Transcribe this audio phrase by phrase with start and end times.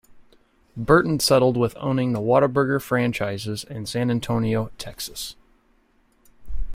[0.75, 5.35] Burton settled with owning the Whataburger franchises in San Antonio, Texas.